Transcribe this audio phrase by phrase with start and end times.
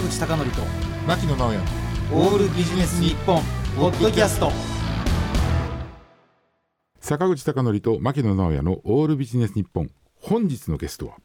[0.00, 0.62] 坂口孝則と
[1.06, 1.60] 牧野直哉
[2.12, 3.42] オールビジネス日本
[3.76, 4.50] ポッドキャスト。
[7.00, 11.16] 坂口孝則と牧野直哉のオールビジネス日本本日のゲストは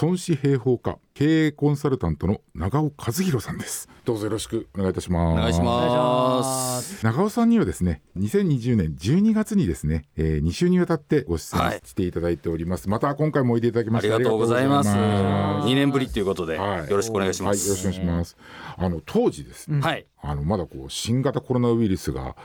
[0.00, 7.04] 孫子兵法家経営コンサルタントの長尾和弘さんですどうぞよろしくお願いいたしますお願いします。
[7.04, 14.90] 長尾さんにはですね2020年12月にですね、えー、2週にわたってご出演していただいております、また今回もおいでいただきましてありがとうございます。
[14.90, 17.68] ありがとうございます2年ぶりということで、はいよろしくお願いします。
[17.70, 18.36] はい、よろしくお願いします。
[18.76, 20.06] あの当時ですね、はい。
[20.22, 22.36] あのまだこう新型コロナウイルスが、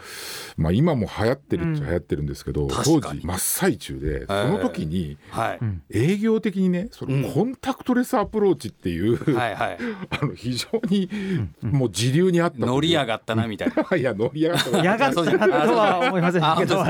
[0.56, 5.60] まあ、今も流行ってるっちゃ流行ってるんですけど、当確かに時真っ最中でその時にはい。
[5.92, 9.78] 営業的にねそのコンタクトレスアプローチっていう、はいはい。
[10.22, 11.10] あの非常に
[11.62, 12.66] もう時流にあった。
[12.66, 13.84] 乗り上がったなみたいな。
[13.98, 14.78] いや乗り上がった。
[14.84, 16.84] やがったなとは思いませんあけど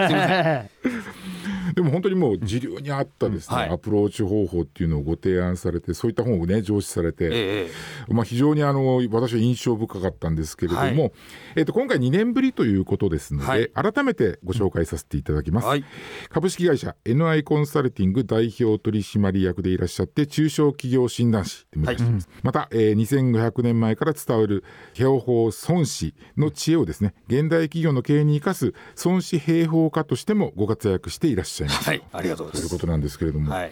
[1.76, 3.70] でも本当にもう時流にあったですね、はい。
[3.70, 7.70] アプローチ方法っていうのをご提案されてそういった本をね上司されて、え
[8.10, 11.12] えまあ、非常にあの私は印象深かったんですけれども、はい。
[11.56, 13.94] えっと今回2年ぶりということですので、はい。
[13.94, 15.86] 改めてご紹介させていただきます、はい。
[16.30, 28.74] 株式会社 NI コンサルティング代表取締役でいらっしゃって中小企業診断士でもいらっしゃいます、また、えー2500年前から伝わる兵法孫子の知恵をですね現代企業の経営に生かす
[29.04, 32.04] 孫子兵法家としてもご活躍していらっしゃいます、はい。
[32.12, 32.70] ありがとうございます。
[32.70, 33.72] ということなんですけれども、はい。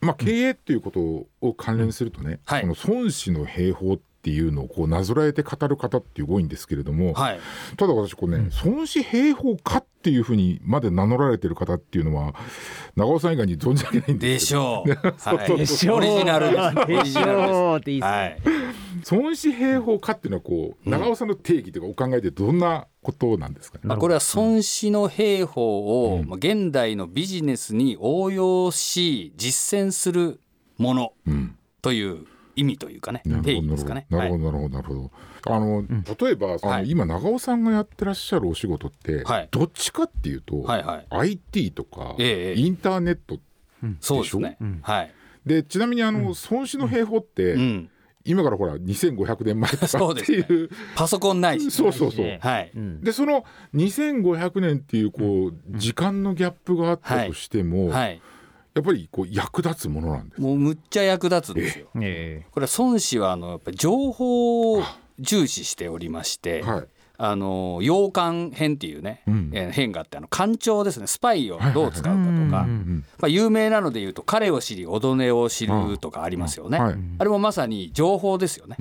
[0.00, 1.00] まあ、経営っていうこと
[1.40, 7.40] を関連するとね、はいこの孫子の兵法っていうのをこうなぞらえて語る方っていう多いんですけれども、はい。
[7.76, 12.34] ただ私これね、孫子兵法家っていうふうにまで名乗られてる方っていうのは
[12.96, 14.90] 長尾さん以外に存じ上げないんでですしょう。
[14.90, 15.56] はい。
[15.56, 16.58] でしょう オリジナルです。
[16.58, 18.04] オでしリジナルでょうっていいす。
[18.04, 18.64] っすねはい。
[19.10, 30.40] 孫子兵法家っていうのはこう長尾さんの定義というかお考えでどんなことなんですかね、まあ、これは孫子の兵法を、まあ現代のビジネスに応用し実践する
[30.78, 32.24] ものうんという
[32.56, 34.06] 意味というかね、なるほど定義ですかね。
[34.10, 35.10] なるほどなるほどなるほど。
[35.46, 35.84] あの、
[36.20, 36.90] 例えばあの、はい。
[36.90, 39.48] 今長尾さんがやってらっしゃるお仕事って、はい。
[39.50, 41.06] どっちかっていうと、はいはい。
[41.10, 43.38] IT とか、ええインターネット
[44.00, 44.58] そうですね。
[44.82, 45.12] はい。
[45.44, 47.90] でちなみにあの、孫子の兵法って、うん。
[48.26, 50.70] 今からほら2500年前とかっていう。
[50.96, 51.70] パソコンないし。
[51.70, 52.24] そうそうそう。
[52.24, 52.72] ねはい。
[52.74, 58.22] うんでその2500年っていうこう、時間のギャップがあったとしても、はい。
[58.74, 60.40] やっぱりこう役立つものなんです。
[60.40, 61.86] もうむっちゃ役立つんですよ。
[62.00, 64.82] えこれは孫子はあのやっぱり情報を
[65.20, 66.86] 重視しておりまして、はい。
[67.16, 69.50] あの洋館編っていうね、うん。
[69.54, 71.06] えー編があってあの官庁ですね。
[71.06, 72.66] スパイをどう使うかとか、ま
[73.22, 76.80] あ、有名なので言うと「彼を知り踊ねを知る」とかありますよね。
[76.80, 76.96] はい。
[77.20, 78.76] あれもまさに情報ですよね。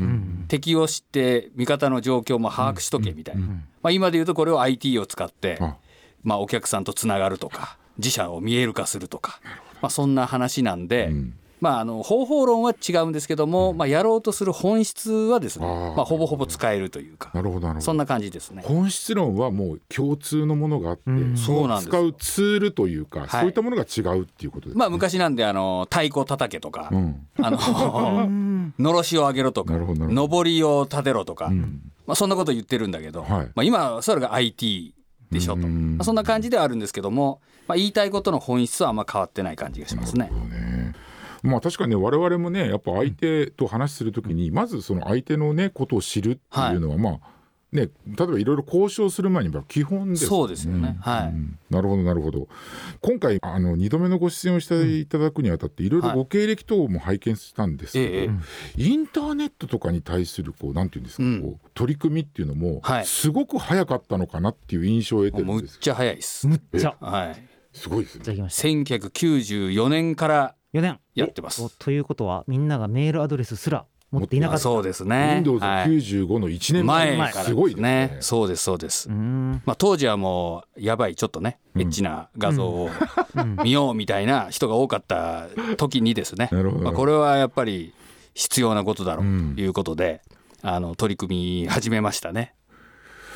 [0.48, 5.78] 敵を知って味方の状況も把握しとけみたいな、まあ、今で言うとこれを IT を使って、あ。
[6.24, 9.40] まあ、お客さんとつながるとか自社を見える化するとか、
[9.84, 11.34] まあ、そんな話なんで、ん。
[11.60, 17.86] まあ、あの方法論は違うんですけども、まあ、やろうとする本質はですねまあ、ほぼほぼ使えるというかなるほどなるほど。
[17.86, 18.64] そんな感じですね。
[18.66, 21.88] 本質論はもう共通のものがあって、うんそうなんです。
[21.90, 23.30] 使うツールというか、はい。
[23.30, 27.28] そういったものが違うっていうことです、まあ、昔なんであの太鼓叩けとか、うん。
[27.42, 28.30] あの
[28.80, 30.38] のろしを上げろとかなるほどなるほど。
[30.38, 31.82] 上りを立てろとか、ん。
[32.08, 33.52] まあ、そんなこと言ってるんだけど、はい。
[33.56, 34.94] まあ、今それが IT
[35.34, 35.98] でしょと、うん。
[35.98, 40.32] まあ、そんな感じではあるんですけども、まあ、言いたいことの本質はあんま変わってない感じがしますね。
[41.44, 47.33] まあ確かにね我々もねやっぱ相手と話しするときに、まずその相手のねことを知るっていうのは、まあ
[47.74, 51.28] ね例えばいろいろ交渉する前には基本ですそうですよね、はい。
[51.30, 51.60] うん。
[51.70, 52.48] なるほどなるほど。
[53.02, 55.90] 今回あの2度目のご出演をしていただくにあたってい。
[55.90, 58.30] ろいろご経歴等も拝見したんですけど、ええ
[58.78, 61.42] インターネットとかに対するこうなんていうんですか、うん。
[61.42, 63.06] こう取り組みっていうのも、はい。
[63.06, 66.48] すごく早かったのかなっていう印象を得てるもうんむっですちゃ早いです。
[66.48, 66.96] むっちゃ。
[67.00, 68.22] はい、すごいですね。
[68.22, 71.00] いただきました1994年から4年。
[71.16, 71.62] やってます。
[71.64, 73.86] おということはみんながメールアドレスすら
[74.20, 74.62] 持っていなかった。
[74.62, 75.16] そうですね。
[75.60, 75.90] はい。
[75.90, 78.18] Windows95 の1年前前からすごいですね。
[78.20, 79.10] そうですそうです。
[79.10, 82.90] まあ、当時はもうやばいちょっとねエッチな画像を
[83.64, 85.48] 見ようみたいな人が多かった
[85.78, 87.94] 時にですね、まあ、これはやっぱり
[88.36, 90.22] 必要なことだろうということで、
[90.62, 92.54] あの取り組み始めましたね。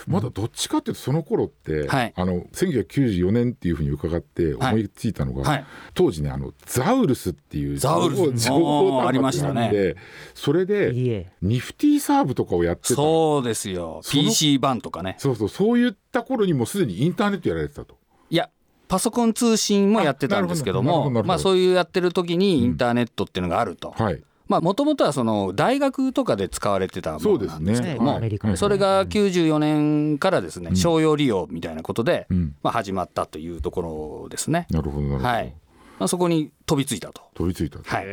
[0.08, 2.14] まだどっちかっていうとその頃って、はい。
[2.16, 5.66] あの1994年っていうふうに伺って思いついたのが、はい。
[5.94, 8.46] 当時ねあのザウルスっていうザウルス。
[8.48, 9.96] 情報ありましたね。
[10.34, 11.32] それでいいえ。
[11.42, 12.96] ニフティサーブとかをやってた。
[12.96, 14.02] そうですよ。
[14.10, 15.16] PC 版とかね。
[15.20, 17.98] そうそうそういった頃にもうすでにインターネットやられてたと。
[18.30, 18.50] いや
[18.88, 28.18] パソコン通信もやってたんですけどもまあそういうやってる時にインターネットっていうのがあると、はいまあもともとはその大学とかで使われてたものなんですけども、そうですね。
[28.18, 28.58] アメリカの。
[28.58, 32.56] それが94年からですね商用利用みたいなことで、うん。
[32.64, 34.68] まあ、始まったというところですね。
[34.70, 35.54] なるほどなるほど、はい。
[36.00, 37.24] まあ、そこに飛びついたと。
[37.34, 38.06] 飛びついた、はい、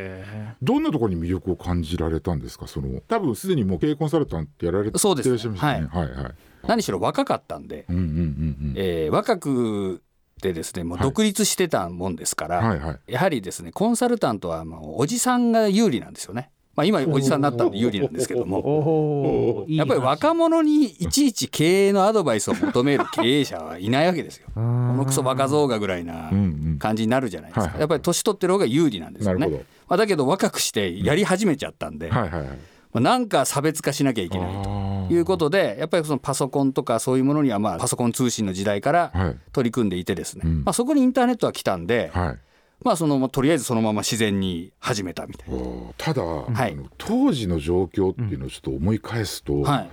[0.62, 2.66] どんなところに魅力を感じられたんですか？
[2.66, 6.34] その多分すでにもう経営コンサルタントやられていらっしゃそうですいますよねはいはい
[6.66, 10.02] 何しろ若かったんで、うんうんうんうんえー若く
[10.40, 13.12] てですねもう独立してたもんですから、はいはい。
[13.12, 16.50] やはりですねコンサルタントはもうおじさんが有利なんですよね。
[16.76, 19.64] まあ、今おじさんになったんで有利なんですけども。
[19.68, 24.48] やっぱり若者にいちいち経営のアドバイスを求める経営者はいないわけですよ。
[24.54, 26.30] このクソバカ増がぐらいな
[26.80, 27.60] 感じになるじゃないですか。
[27.60, 27.80] はいはい。
[27.80, 29.48] やっぱり年取ってる方が有利なんですよね。
[29.86, 32.48] まあ、だけど若くしてやり始めちゃったんで、はいはいはい。
[32.48, 34.70] まあ、なんか差別化しなきゃいけないと。
[34.70, 34.83] あ
[35.14, 39.36] いうことでやっぱりそのパソコンとかそういうものにはまあパソコン通信の時代からはい。
[39.52, 40.64] 取り組んでいてですね、うん。
[40.64, 42.38] まあ、そこにインターネットが来たんで、はい。
[42.84, 45.62] まあそのまあとりあえずそのまま自然に始めたみたいな。
[45.96, 46.24] ただ、い。
[46.26, 49.90] あの当時の状況っていうのをちょっと思い返すと、はい。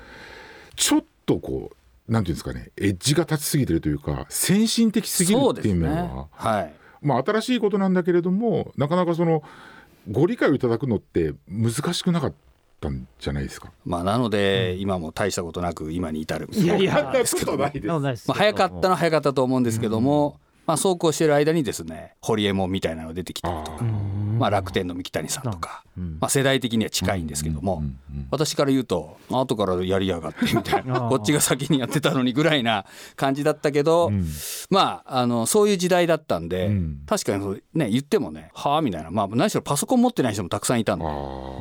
[0.76, 6.26] ちょっとこうなんていうんですかねエッジが立ちすぎてるというか先進的すぎるっていう面は、ね。
[6.32, 6.74] はい。
[7.02, 9.44] まあ新しいことなんだけれどもなかなかその
[10.10, 12.51] ご理解をいただくのって難しくなかった
[12.90, 13.72] んじゃないですか？
[13.86, 16.50] まあ、なので、今も大したことなく今に至る。
[16.52, 16.94] いやいや
[17.26, 17.82] そんなことないで
[18.18, 18.28] す。
[18.28, 27.84] まあ、早かったのは早かったと思うんですけども、まあ、そうこうしてる間にですねホリエモンみたいなの出てきたりとか、まあ、楽天の三木谷さんとか、まあ、世代的には近いんですけども、
[28.30, 32.86] 私から言うと後からやりやがってみたいな こっちが先にやってたのにぐらいな
[33.16, 34.12] 感じだったけど、
[34.70, 37.02] まああのそういう時代だったんで、うん。
[37.08, 41.06] 確かにね言ってもねはあみたいな、まあ、何しろパソコン持ってない人もたくさんいたんで。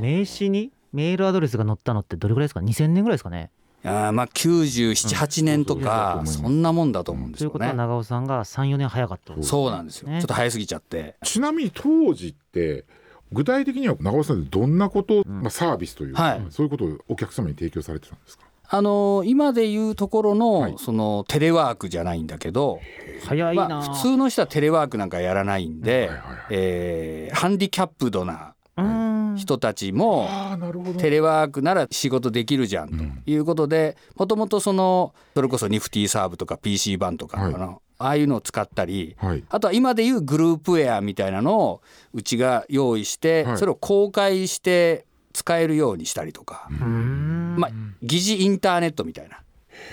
[0.01, 0.71] 名刺に？
[0.93, 3.51] メールアドレスが載ったのってどれぐらいですか？2000年ぐらいですかね。
[3.83, 7.77] あーまあ978年とかそんなもんだと思うんですよということはね。
[7.79, 10.09] 長尾さんが34年早かったそうなんですよ。
[10.09, 11.17] ちょねっと早すぎちゃって。
[11.25, 12.85] ちなみに当時って
[13.33, 16.47] 具体的には長尾さんってどんなこと、まあ、サービスというか、はい。
[16.51, 18.45] そういうことをお客様に提供されてたんですか？
[18.73, 20.75] あのー今でいうところの、はい。
[20.79, 22.81] そのテレワークじゃないんだけど、
[23.27, 26.47] 早いな、まあ、普通の人はテレワークなんかやらないんで、はいはいはい。
[26.51, 30.29] えーハンディキャップドなうーん人たちも
[30.99, 33.31] テレワークなら仕事できるじゃんと。
[33.31, 37.55] いうことでもともとそのそれこそニフティサーブとか PC 版とかはい。
[37.55, 39.45] あのああいうのを使ったりはい。
[39.49, 41.83] あとは今でいうグループウェアみたいなのを
[42.15, 43.59] うちが用意してはい。
[43.59, 47.71] それを公開して使えるようにしたりとか、まあ、
[48.03, 49.41] 疑似インターネットみたいな、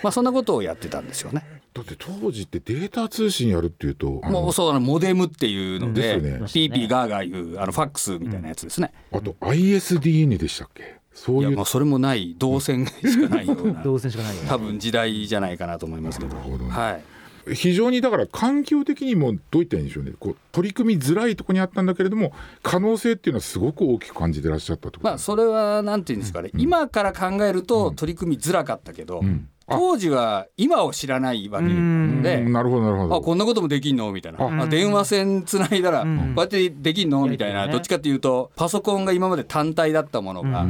[0.01, 1.56] まあ、そんなことをやってたんですよね。
[1.77, 6.47] だって当時ってデータ通信やるっていうともうそうあのモデムっていうので、ですよね。
[6.51, 8.91] ピーピーガーガーいうあのファックスみたいなやつですね。
[9.11, 10.95] あと ISDN でしたっけ？
[11.13, 11.41] そういう。
[11.49, 12.35] いやもうそれもない。
[12.39, 13.81] 動線しかないような。
[13.85, 16.35] 動線しかないよ多分時代じゃないかなと思いますけど。
[16.35, 16.71] なるほどね。
[16.71, 17.55] はい。
[17.55, 20.13] 非常にだから環境的にもどういったらいいんでしょうね。
[20.19, 29.25] こう取り組みづらいところにあったんだけれども可能性っていうのはすごく大きく感じてらっしゃったってことまあそれはなんていうんですかね、今から考えると取り組みづらかったけど、ん。
[29.25, 32.41] あ当時は今を知らないわけなので。
[32.41, 32.53] うん。
[32.53, 34.11] なるほどなるほあどこんなこともできんの？
[34.11, 34.43] みたいな。
[34.43, 34.63] あ。
[34.63, 36.33] あ電話線つないだらこん。
[36.35, 37.25] うやってできんの？
[37.27, 37.67] みたいな。
[37.67, 40.65] どっちかっていうとパソコンが今まで単体だったものが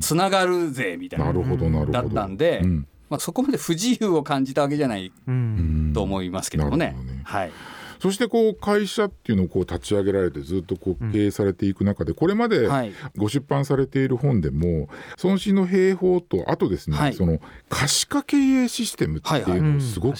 [0.00, 1.26] つながるぜみたいな。
[1.26, 1.92] なるほどなるほど。
[1.92, 2.86] だったんで、うん。
[3.10, 5.92] まあ、そこまで不自由を感じたわけじゃないうん。
[5.94, 6.86] と思いますけどもね。
[6.86, 7.20] なるほどね。
[7.24, 7.52] はい、
[8.00, 12.92] そしてこう会社っていうのをこう立ち上げられてずっとこう経営されていく中でこれまではい。
[13.16, 14.88] ご出版されている本でも
[15.22, 17.14] 孫子の兵法とあとですね、はい。
[17.14, 20.16] その可視化経営システムっていうのをすごく、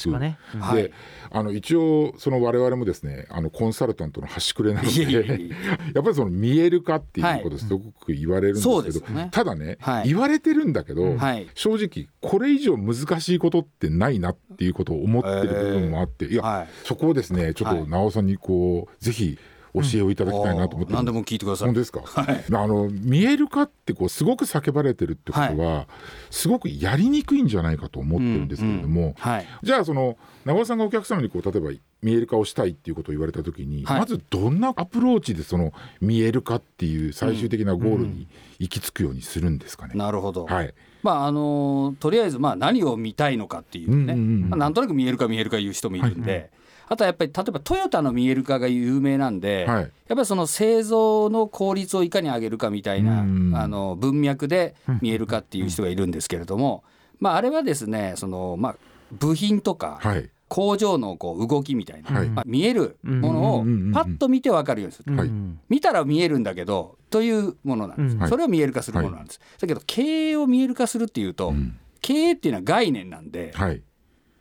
[0.75, 0.93] で
[1.31, 5.49] あの一応その我々もですねあのコンサルタントの端くれなのいえいえいでえ。
[5.95, 9.29] やっぱりその見える化っていうことすごく言われるんですけど、そうですよね。
[9.33, 10.09] ただね、はい。
[10.09, 11.49] 言われてるんだけど、はい。
[11.55, 16.69] 正直これ以上難しいことってないなっていうことを思ってる部分もあって、いや、はい。
[16.85, 19.39] そこをですねちょっと直尾さんにこうぜひ
[19.75, 20.93] 教えをいただきたいなと思って。
[20.93, 21.69] るん何でも聞いてください。
[21.69, 22.45] 本当ですか、はい。
[22.49, 25.87] あの見える化ってこうすごく叫ばれてるってことは、
[26.31, 29.47] すごくやりにくいんじゃないかと思ってるんですけれども、はい。
[29.63, 31.71] じゃあその長尾さんがお客様にこう例えば
[32.01, 34.01] 見える化をしたいっていうことを言われた時に、はい。
[34.01, 38.27] まずどんなアプローチでその見える化っていう最終的なゴールに
[38.59, 39.95] 行き着くようにするんですかね？
[39.95, 44.51] なるほど、はい、まああのとりあえずまあ何を見たいのかっていうね、うんうんうん。
[44.51, 46.51] まあ、なんとなく見えるか見えるか言う人もいるんで、
[46.89, 49.83] あとはやっぱり例えばトヨタの見える化が有名なんで、はい。
[49.83, 53.53] やっぱりその製造の効率をいかに上げるかみたいな、うん。
[53.55, 56.83] あの文脈で見えるかっていう人がいるんですけれども、
[57.21, 58.77] まあ、あれはですねその、まあ、
[59.13, 60.31] 部品とかはい。
[60.49, 62.31] 工場のこう動きみたいな、はい。
[62.31, 63.59] まあ、見えるものを
[63.93, 65.15] パッと見て分かるようにする。
[65.15, 65.29] はい。
[65.29, 68.21] うん見たら見えるんだけどというものなんです、うん。
[68.21, 68.31] はい。
[68.31, 71.77] それを見える化するものなんです、だけど経営を見える化するっていうと、ん。
[72.01, 73.83] 経営っていうのは概念なんではい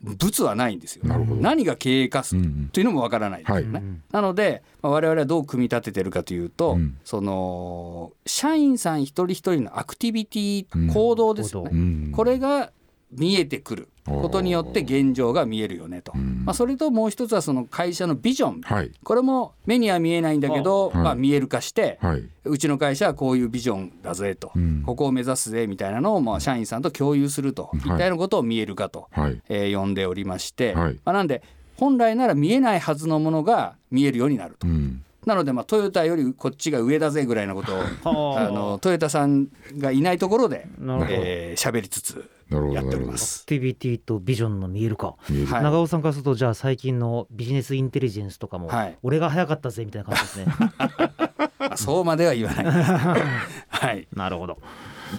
[0.02, 1.04] 物はないんですよ。
[1.04, 2.68] 何が経営化すうんうん。
[2.72, 3.84] というのもわからないですよね、はい。
[4.12, 6.98] なので、まあ、我々はどう組み立ててるかというと、うん。
[7.04, 12.12] その社員さん一人一人のアクティビティうん行動ですよね、うん。
[12.12, 12.70] これが
[13.10, 18.90] 見えてくることによって現状が見えるよねと、まあ、それともう一つはその会社のビジョン、はい。
[19.02, 20.96] これも目には見えないんだけど、はい。
[20.96, 22.24] まあ、見える化して、はい。
[22.44, 24.82] うちの会社はこういうビジョンだぜと、ん。
[24.84, 27.70] ここを目指すぜみたいなのをまあ社員さんと共有すると。
[27.74, 27.78] い。
[27.78, 29.40] ったようなことを見える化と、はい。
[29.48, 30.94] えー呼んでおりまして、はい。
[31.04, 31.42] まあ、なんで
[31.76, 34.66] 本来なら見えないはずのものが見えるようになると。
[34.66, 35.02] うん。
[35.26, 37.78] なのでまあトヨタよりこっちが上だぜぐらいのことを
[38.34, 38.48] はあ。
[38.48, 41.14] あのトヨタさんがいないところでなるほど。
[41.14, 43.12] えー喋りつつやっておりなるほど。
[43.12, 43.40] ます。
[43.40, 45.46] アクティビティとビジョンの見えるか、見える。
[45.46, 45.62] はい。
[45.62, 48.98] 長尾さんからするとじゃあ最近のビジネスインテリジェンスとかも、はい。
[49.02, 50.46] 俺が早かったぜみたいな感じですね。
[51.58, 52.64] ま あそうまでは言わない。
[53.68, 54.08] はい。
[54.14, 54.58] なるほど。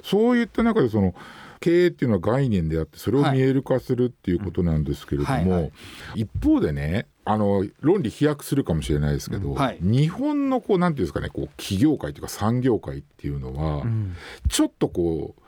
[0.04, 1.14] そういった中でその
[1.60, 5.72] 経営っていうのは概念であってそれを見える化するっていうことなんですけれども、
[6.16, 9.78] 一方でねあの論理飛躍するかもしれないですけど、はい。
[9.82, 14.16] 日本のこうなんていうんですかねこう企業界というか産業界っていうのは、うん。
[14.48, 15.38] ちょっとこう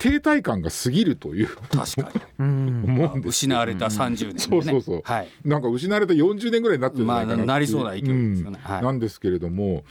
[0.00, 2.20] 停滞感が過ぎるという確かに。
[2.38, 4.38] う ん思うんです失われた30年でね。
[4.38, 5.28] そうそうそうはい。
[5.44, 9.84] なんか失われた40年ぐらいになってるんじゃないかなまあなりそうな勢いですよねうんはいなんですけれども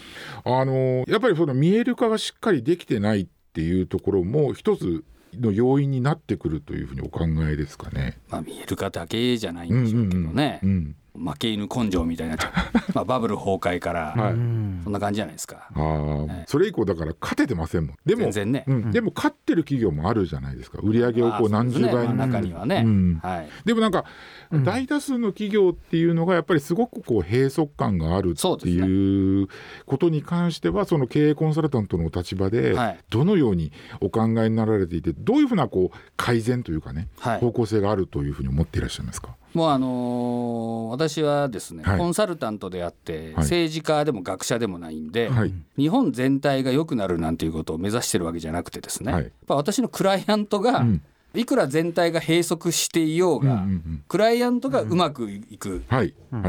[0.44, 5.04] あのやっぱりその見える化がしっかりできてないっていうところも一つ
[5.40, 8.18] の要因になってくるというふうにお考えですかね。
[8.30, 10.60] まあ見える化だけじゃないんでしょうけどね。
[10.64, 12.38] うんうん負け犬根性みたいな
[12.96, 14.34] まあバブル崩壊からはい。
[14.34, 15.68] うんそんな感じじゃないですか。
[15.74, 17.96] はいそれ以降だから勝ててませんもん。
[18.06, 18.64] でも全然ね。
[18.68, 18.92] うん。
[18.92, 20.80] でも勝ってる企業もあるじゃないですか。
[20.82, 22.84] 売り上げをこう何十倍に、ねまあ中にはね。
[22.86, 23.20] うん。
[23.22, 23.50] はい。
[23.66, 24.06] でもなんか
[24.52, 24.64] うん。
[24.64, 29.48] 大多数の企業っていうのがやっぱりすごくこう閉塞感があるっていう
[29.86, 33.00] ことに関してはその経営コンサルタントの立場ではい。
[33.10, 33.72] どのように
[34.02, 37.40] お考えになられていてどういうふうなこう改善というかねはい。
[37.40, 39.36] 方向性があるというふうに思っていらっしゃいますか？
[39.54, 41.98] もうあのー私はですね、はい。
[41.98, 43.34] コンサルタントであって、はい。
[43.38, 45.54] 政治家でも学者でもないんで、はい。
[45.78, 49.24] 日本全体が良くなるなんていうことを目指してるわけじゃなくてですね、はい。
[49.24, 51.02] やっぱ私のクライアントが、うん。
[51.36, 54.04] いくら全体が閉塞していようが、うんうんうん。
[54.08, 55.84] クライアントがうまくいく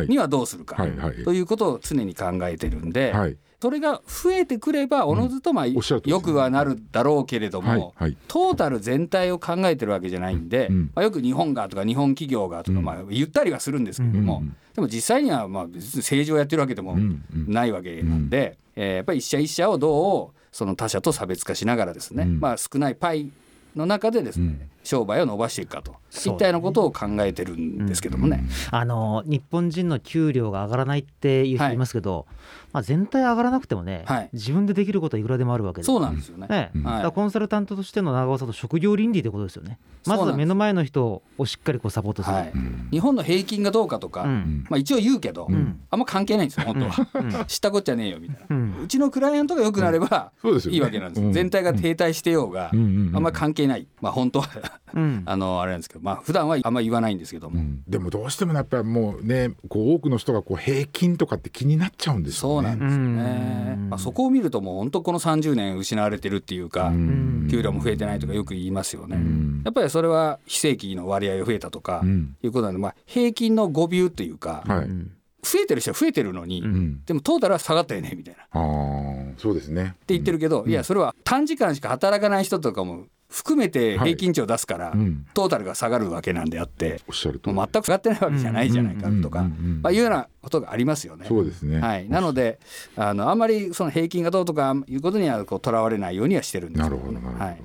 [0.08, 0.76] にはどうするか、
[1.24, 6.18] ということを常に考えてるんで、はいそれが増えてくればおのずとまあ、おっしゃるとおり。
[6.18, 8.16] ですよくはなるだろうけれども、はいはい。
[8.26, 12.84] トータル全体を考えてるわけじゃないんで、うんまあ、よく日本がとか日本企業がとか、うん。
[12.84, 14.56] まあ、言ったりはするんですけれども、うん。
[14.74, 17.52] でも実際にはまあ別に政治をやってるわけでもうんうん。
[17.52, 22.40] ないわけなんで、えーやっぱり一社一社をどうその他社と差別化しながらですね、うん。
[22.40, 23.30] まあ、少ないパイ
[23.76, 28.44] の中でですね、うん商売を伸ばしていくかとそういったようなことを考えてるんですけどもね。
[28.70, 32.26] あの日本人の給料が上がらないっていう人いますけど、
[32.72, 34.30] まあ、全体上がらなくてもね、はい。
[34.32, 36.48] 自分でできることはいくらでもあるわけでそうなんですよね。
[36.48, 39.78] ねうんだからコンサルタントとしての長尾さんと職業倫理ってことですよね。
[40.06, 42.52] まずは目の前の人をしっかりこうサポートする、はい、
[42.90, 44.64] 日本の平均がどうかとか、うん。
[44.68, 45.80] まあ、一応言うけど、ん。
[45.90, 47.44] あんま関係ないんですよ本当は、うん。
[47.46, 50.32] 知ったこっちゃねえよみたいな、ううんちのクライアントが良くなれば、
[50.70, 51.32] いいわけなんですよ、うん。
[51.32, 52.78] 全体が停滞してようが、うん。
[52.78, 53.08] うん。
[53.08, 53.16] うん。
[53.16, 53.86] あんま関係ない。
[54.00, 54.48] まあ本当は
[54.94, 55.22] うん。
[55.26, 57.82] あのあれなんですけどまあ普段はあんま言わないんですけども、うん。
[57.86, 62.54] でもどうしてもやっぱりもうねこう多くの人がこう平均とかって気になっちゃうんですよね。
[62.54, 63.90] そうなんですよね、うん。
[63.90, 67.48] まあ、そこを見るともう本当この30年失われてるっていうか、うん。
[67.50, 69.62] 給料も増えてないとかよく言いますよね、ん。
[69.64, 72.36] やっぱりそれは非正規の割合が増えたとか、うん。
[72.42, 75.12] いうことなんで、まあ、平均の5ビューというか、はい、うん
[75.42, 77.04] 増えてる人は増えてるのに、うん。
[77.04, 78.46] でもトータルは下がったよねみたいな。
[78.50, 79.82] あーそうですね。
[79.82, 85.26] って言ってるけど、いやそれは短時間しか働かない人とかも含めて平均値を出すから、うん。
[85.34, 89.44] トータルが下がるわけなんであって、おっしゃるともう全く下がってないわけじゃないじゃないかとか、
[89.82, 91.26] まあ、いうようなことがありますよね。
[91.26, 91.80] そうですね。
[91.80, 92.58] はい、なので
[92.96, 97.44] あのあんまりその平均がどうとかいうことにはこうとらわれないようにはしてるんですけなるほどなるほど。
[97.44, 97.62] はい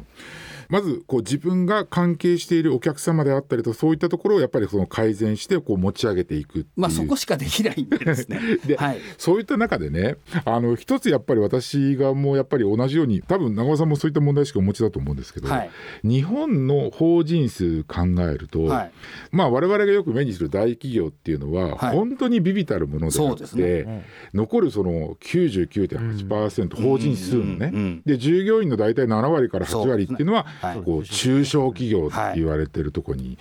[0.69, 6.65] まずこう自分が関係しているお客様であったりとそういったところをやっぱりその改善してこう持ち上げていく。
[6.75, 7.97] まあ、そこしかできないんで。
[7.97, 8.99] ですねで、はい。
[9.17, 15.69] そういった中でねあの一つやっぱり私がもうやっぱり同じように多分長尾さんもそういった問題意識をお持ちだと思うんですけど、はい。
[16.03, 18.91] 日本の法人数考えると、はい。
[19.31, 21.95] まあ我々がよく目にする大企業っていうのは、はい。
[21.95, 24.05] 本当に微々たるものであって、ね。
[24.33, 33.37] 残るその99.8%、法人数のね、うんうんで従業員の大体7割から8割っていうのははいこう中小企業って言われてるところに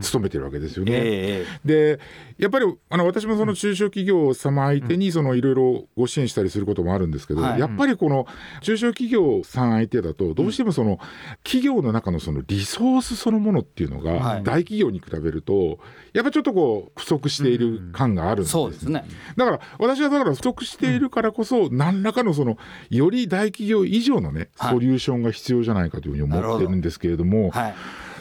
[0.00, 0.92] 勤めてるわけですよね。
[0.94, 2.00] ええで
[2.38, 7.60] やっぱりあの私もその中小企業様相手にそのいろいろご支援したりすることもあるんですけど、はい。
[7.60, 8.26] やっぱりこの
[8.60, 11.00] 中小企業さん相手だとどうしてもその
[11.42, 14.18] 企業の中のそのリソースそのものっていうのはい。
[14.18, 15.78] が大企業に比べると
[16.12, 19.04] やっぱちょっとこう不足している感があるんですそうですね。
[19.36, 22.56] だから私はだから不足しているからこそ何らかのその
[22.90, 24.74] より大企業以上のねはい。
[24.74, 27.74] ソリューションが必要じゃないかというふうに思ってるんですけれどもはい。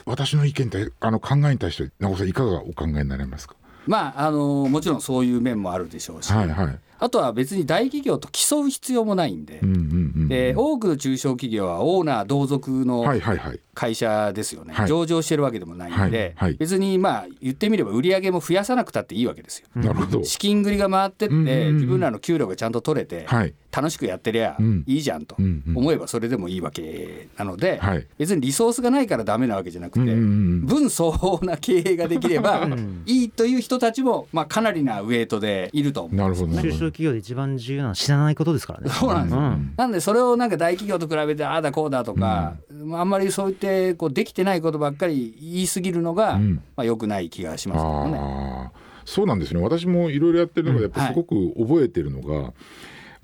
[0.06, 3.56] 私の意見ってあの考えに対して長尾さんいかがお考えになりますか？
[3.88, 6.80] まああのもちろんそういう面もあるでしょうし、はいはい。
[7.00, 9.84] あとは別に大企業と競う必要もないんで,、うんうんう
[10.24, 10.28] ん。
[10.28, 13.60] で多くの中小企業はオーナー同族のはいはいはい。
[13.74, 14.88] 会社ですよね、はい。
[14.88, 16.58] 上場してるわけでもないんで、はいはい。
[16.58, 19.68] 別にまあ言ってみれば売り上げも増やさなくたっていいわけですよ。
[19.76, 20.24] なるほど。
[20.24, 21.74] 資金繰りが回ってって、うんうんうん。
[21.76, 24.84] 自分らの給料がちゃんと取れて、はい楽しくやってりゃうん。
[24.88, 25.36] いいじゃんと
[25.76, 28.08] 思えばそれでもいいわけなので、はい。
[28.18, 32.68] 別にリソースがないからダメなわけじゃなくて、分相応な経営ができれば
[33.06, 36.16] いいという人たちも、まあ、かなりなウェイトでいると思う。
[36.16, 38.90] なるほどな中小企業で一番重要なのは知らないことですからね。
[38.90, 39.42] そうなんですよ。
[39.42, 46.56] んなんでそれをなんか大企業と比べてああだこうだとか、まああんまりそう言ってこうできてないことばっかり言い過ぎるのが、うん。
[46.76, 48.18] まあ良くない気がしますけどね。
[48.18, 49.62] ああそうなんですね。
[49.62, 52.52] 私もいろいろやってる中でやっぱすごく覚えてるのが、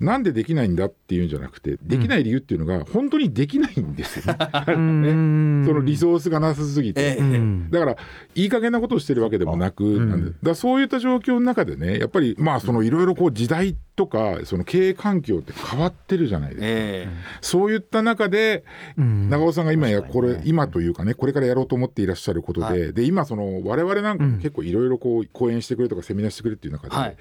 [0.04, 5.64] なんでできないんだっていうんじゃなくてできない理由っていうのが本当にできないんですよ ね、うん。
[5.66, 7.16] そのリソースがなさすぎて。
[7.18, 7.96] えだから
[8.34, 16.66] いい加減なことをしてるわけでもなく、んなんでだからそういった状況の中でねやっぱりまあそのいろいろこう時代とかその経営環境って変わってるじゃないですか。
[16.66, 17.08] え
[17.40, 18.64] そういった中で
[18.96, 19.30] うん。
[19.30, 27.16] 長尾さんが今やこれ今というかねこれからやろうと思っていらっしゃることで、はで今その我々なんかも結構いろいろこう講演してくれとかセミナーしてくれっていう中で、はい。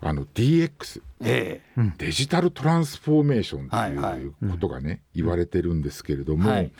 [0.00, 1.80] あの DX ええ。
[1.98, 4.26] デジタルトランスフォーメーションはいはいってい。
[4.48, 6.72] うことがね、言われてるんですけれども、はい。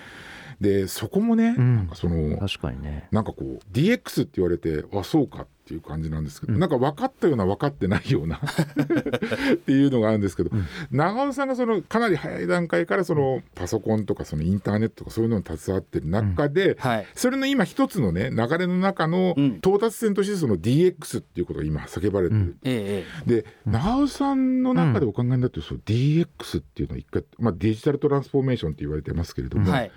[0.61, 1.77] でそこもね、うん。
[1.77, 3.09] なんかその確かにね。
[3.11, 10.51] なんかこう DX って言われてあそうかっていう感じなんですけど、なんか分かったような分かってないような っていうのがあるんですけど、
[10.91, 17.07] 長尾さんがそのかなり早い段階からそのパソコンとかそのインターネットとかそういうのに携わってる中で、はい。
[17.15, 19.57] それの今一つのね流れの中のうん。
[19.57, 22.57] 到達点としてその DX っていうことが今叫ばれてる。
[22.65, 29.91] えええで長尾さんの中でお考えになってるその DX っていうのは一回、まあ、デジタルトランスフォーメーションって言われてますけれども、えはい。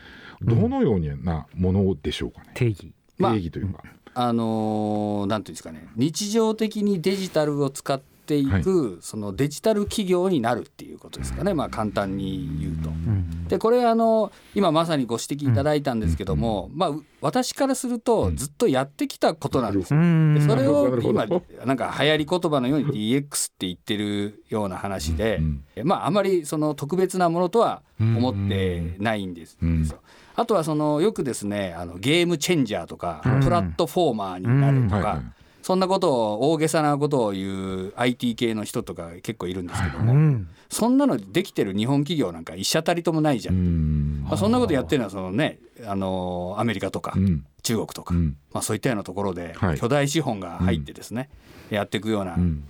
[0.43, 2.93] どのようなものでしょうかね、定義。
[3.17, 3.81] まあ定義というか。
[3.83, 3.96] あ
[4.33, 5.87] のーなんていうんですかね。
[5.95, 12.89] 日常的にデジタルを使っていく、そのデジタル企業になるっていうことですかね、まあ、簡単に言うと。
[12.89, 13.47] うん。
[13.47, 21.25] でこれあの今まさにご指摘いただいたんですけども、まあ、う私からするとずっとやってきたことなんですでそれを今
[21.65, 25.39] なんか流行り言葉のように DX って言ってるような話で、
[25.83, 29.83] まああまりその特別なものとは思ってないんです,、うん。
[29.83, 29.99] ですよ。
[30.39, 33.43] あとはそのよくですねあのゲームチェンジャーとか、うん。
[33.43, 35.25] プラットフォーマーになるとか、はいはい。
[35.63, 40.47] そんなことを大げさなことを言う IT 系の人とか結構いるんですけども、うん。
[40.69, 43.55] そんなのできてる日本企業なんか一社たりともないじゃん。
[43.55, 44.25] うん。
[44.25, 47.43] まあ、そんなことやってるのはそのね、あのアメリカとかうん。
[47.63, 48.37] 中国とか、うん。
[48.53, 49.79] まあ、そういったようなところではい。
[49.79, 51.29] 巨大資本が入ってですね、
[51.71, 52.63] やっていくようなうん。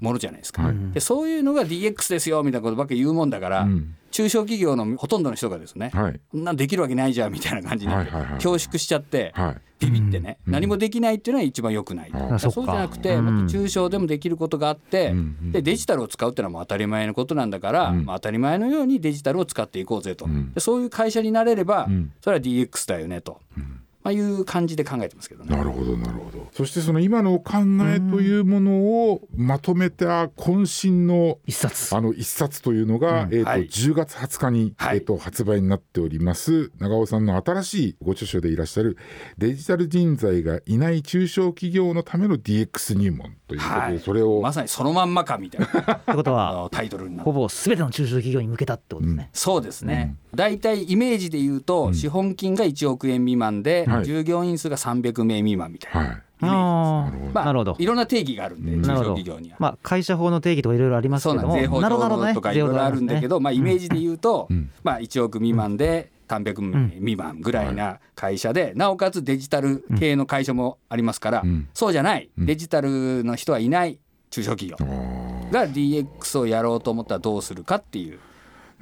[0.00, 0.74] ものじゃないですか、はい。
[0.94, 9.60] でそういうのが DX ですよみたいなことばっかり言うもんだから、うん中小企業のほとんどの人がですね、はいなんできるわけないじゃんみたいな感じになってはいはいはい恐縮しちゃってはい。
[9.80, 10.52] ビビってね、うん。
[10.52, 13.24] 何もできないっていうのは一番良くない、あそそうじゃなくてうん。
[13.24, 15.18] もっと中小でもできることがあって、うん。
[15.18, 18.04] うんでデジタルを使うっていうのはもう当たり前のことなんだから、うん。
[18.04, 20.52] まあ、当たり前のようにデジタルを使っていこうぜと、うん。
[20.52, 22.12] でそういう会社になれれば、うん。
[22.20, 23.64] それは DX だよねと、ま
[24.10, 25.56] あ、いう感じで考えてますけどね。
[25.56, 26.46] なるほどなるほど。
[26.52, 28.72] そしてその今のお考えというもの
[29.10, 31.94] をまとめた渾身の一冊。
[31.94, 33.66] あの一冊というのが、えーとはい。
[33.66, 34.98] 10月20日に、はい。
[34.98, 36.70] えー、と発売になっております。
[36.78, 38.96] 長尾さんの新しいご著書でいらっしゃる
[39.38, 43.98] デジタル人材がいない中小企業のための DX 入門ということで、はい。
[44.00, 49.30] それを、まさにそのまんまかみたいなってことあはのタイトルになほぼ全ての中小企業に向けたってことですね。
[49.32, 56.22] そうですね、大体イメージで言うと、資本金が1億円未満で、はい従業員数が300名未満みたいな、はい。
[56.42, 57.76] あまあ、なるほど。
[57.78, 58.82] いろんな定義があるんで、うん。
[58.82, 59.56] 中小企業には。
[59.58, 62.28] まあ会社法の定義とかいろいろありますけども、税法上なるほどね。
[62.28, 64.70] のとかいろいろあるんだけど、まあ、イメージで言うと、うん。
[64.82, 71.68] まあ、1億未満で300名未満ぐらいな会社で、なおかつデジタル系の会社もありますから、うん。
[71.74, 72.30] そうじゃない。
[72.38, 72.46] うん。
[72.46, 73.98] デジタルの人はいない
[74.30, 78.18] 中小企業あが DX をやろうと思ったらどうするかっていう。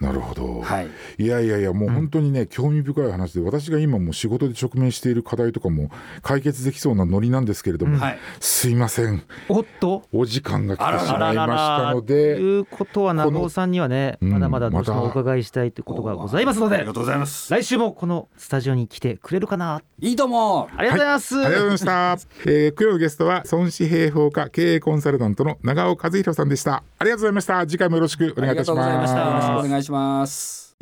[0.01, 5.91] ーなるほど、はいいやいやいやもう本当にね、興味深い話で私が今もう仕事で直面している課題とかも
[6.23, 17.53] 解決できそうなノリなんですけれども、はいすいませんおっとお時間が来てしあまいましたのとでいうことは長尾さんにはねうんまだまだどうしてもお伺いしたいということがございますのでありがとうございます。
[17.53, 22.29] 来週もこのスタジオに来てくれるかないいともありがとうございます、ありがとうございました。
[22.47, 26.83] えー、今日のゲストは孫子平方科経営コンサルタントの長尾和弘さんでした。
[26.99, 27.67] ありがとうございました。
[27.67, 29.19] 次回もよろしくお願いいたしありがとうございました。
[29.19, 29.88] よろしくおます。
[29.89, 30.77] します。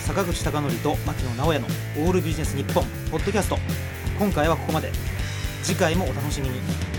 [0.00, 1.66] 坂口孝則と牧野直哉の
[1.98, 3.56] オールビジネス日本ポッドキャスト。
[4.18, 4.90] 今回はここまで。
[5.62, 6.89] 次回もお楽しみに。